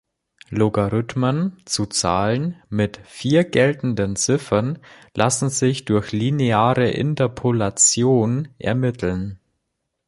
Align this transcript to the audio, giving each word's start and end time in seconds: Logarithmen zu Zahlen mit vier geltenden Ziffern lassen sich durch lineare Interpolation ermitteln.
Logarithmen 0.49 1.57
zu 1.65 1.85
Zahlen 1.85 2.59
mit 2.69 2.99
vier 3.05 3.43
geltenden 3.43 4.15
Ziffern 4.15 4.79
lassen 5.13 5.49
sich 5.51 5.85
durch 5.85 6.11
lineare 6.11 6.89
Interpolation 6.89 8.47
ermitteln. 8.57 9.37